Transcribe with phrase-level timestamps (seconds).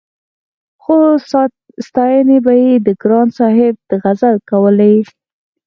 [0.81, 0.95] خو
[1.87, 5.01] ستاينې به يې د ګران صاحب د غزل کولې-